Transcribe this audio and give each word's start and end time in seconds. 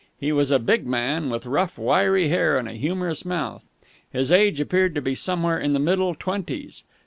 He 0.19 0.31
was 0.31 0.49
a 0.49 0.57
big 0.57 0.87
man 0.87 1.29
with 1.29 1.45
rough, 1.45 1.77
wiry 1.77 2.27
hair 2.29 2.57
and 2.57 2.67
a 2.67 2.73
humorous 2.73 3.23
mouth. 3.23 3.63
His 4.11 4.31
age 4.31 4.59
appeared 4.59 4.95
to 4.95 4.99
be 5.03 5.13
somewhere 5.13 5.59
in 5.59 5.73
the 5.73 5.79
middle 5.79 6.15
twenties. 6.15 6.83